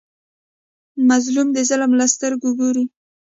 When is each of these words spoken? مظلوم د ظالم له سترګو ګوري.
مظلوم 1.09 1.47
د 1.53 1.57
ظالم 1.69 1.91
له 1.99 2.05
سترګو 2.13 2.49
ګوري. 2.59 2.85